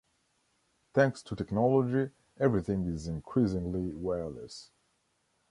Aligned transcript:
Thanks 0.95 1.21
to 1.21 1.35
technology, 1.35 2.11
everything’s 2.39 3.05
increasingly 3.05 3.93
wireless. 3.93 4.71